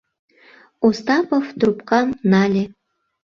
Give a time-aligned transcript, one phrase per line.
[0.87, 2.63] Остапов трубкам нале.